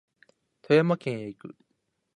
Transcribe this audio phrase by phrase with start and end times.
[0.63, 1.55] 富山県へ行く